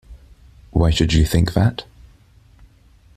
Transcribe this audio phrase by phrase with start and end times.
[0.71, 1.83] Why should you think that?